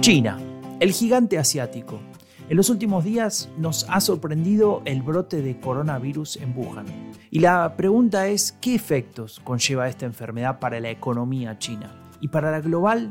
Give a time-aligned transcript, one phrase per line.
[0.00, 0.38] China,
[0.80, 2.00] el gigante asiático.
[2.48, 6.86] En los últimos días nos ha sorprendido el brote de coronavirus en Wuhan.
[7.30, 11.94] Y la pregunta es, ¿qué efectos conlleva esta enfermedad para la economía china?
[12.20, 13.10] Y para la global,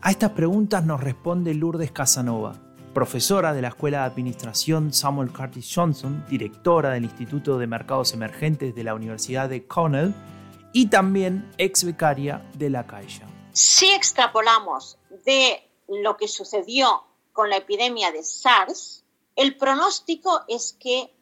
[0.00, 2.54] a estas preguntas nos responde Lourdes Casanova,
[2.92, 8.74] profesora de la Escuela de Administración Samuel Curtis Johnson, directora del Instituto de Mercados Emergentes
[8.74, 10.14] de la Universidad de Cornell
[10.72, 13.26] y también ex becaria de la Caixa.
[13.52, 19.04] Si extrapolamos de lo que sucedió con la epidemia de SARS,
[19.36, 21.14] el pronóstico es que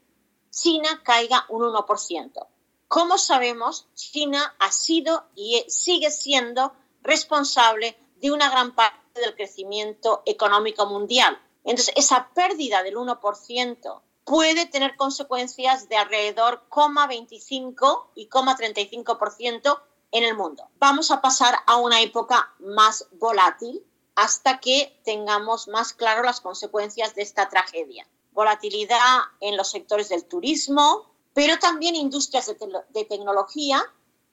[0.50, 2.46] China caiga un 1%.
[2.88, 10.23] Como sabemos, China ha sido y sigue siendo responsable de una gran parte del crecimiento
[10.26, 11.40] económico mundial.
[11.64, 20.37] Entonces, esa pérdida del 1% puede tener consecuencias de alrededor 0,25 y 0,35% en el
[20.37, 20.68] mundo.
[20.78, 23.84] Vamos a pasar a una época más volátil
[24.18, 28.04] hasta que tengamos más claro las consecuencias de esta tragedia.
[28.32, 32.56] Volatilidad en los sectores del turismo, pero también industrias de,
[32.88, 33.80] de tecnología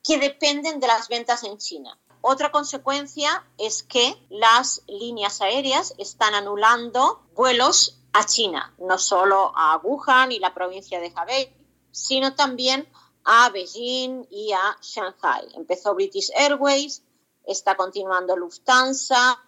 [0.03, 1.99] que dependen de las ventas en China.
[2.21, 9.77] Otra consecuencia es que las líneas aéreas están anulando vuelos a China, no solo a
[9.83, 11.55] Wuhan y la provincia de Hebei,
[11.91, 12.89] sino también
[13.23, 15.47] a Beijing y a Shanghai.
[15.53, 17.03] Empezó British Airways,
[17.45, 19.43] está continuando Lufthansa,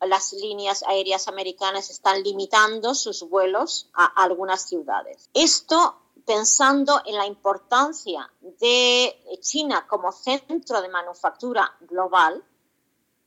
[0.00, 5.30] las líneas aéreas americanas están limitando sus vuelos a algunas ciudades.
[5.32, 12.44] Esto pensando en la importancia de China como centro de manufactura global,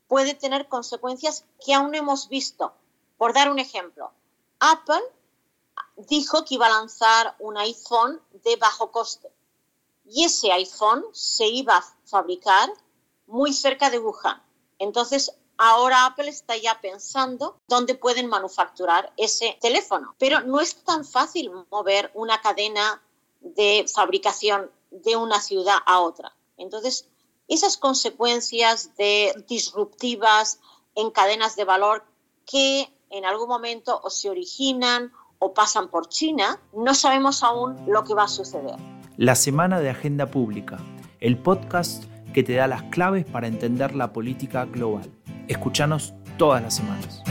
[0.06, 2.74] puede tener consecuencias que aún no hemos visto.
[3.16, 4.12] Por dar un ejemplo,
[4.58, 5.02] Apple
[5.96, 9.32] dijo que iba a lanzar un iPhone de bajo coste
[10.04, 12.70] y ese iPhone se iba a fabricar
[13.26, 14.42] muy cerca de Wuhan.
[14.78, 20.14] Entonces, ahora Apple está ya pensando dónde pueden manufacturar ese teléfono.
[20.18, 23.02] Pero no es tan fácil mover una cadena
[23.40, 26.34] de fabricación de una ciudad a otra.
[26.56, 27.08] Entonces,
[27.46, 30.60] esas consecuencias de disruptivas
[30.94, 32.04] en cadenas de valor
[32.46, 38.04] que en algún momento o se originan o pasan por China, no sabemos aún lo
[38.04, 38.76] que va a suceder.
[39.18, 40.78] La Semana de Agenda Pública,
[41.20, 45.10] el podcast que te da las claves para entender la política global.
[45.50, 47.24] Escúchanos todas las semanas.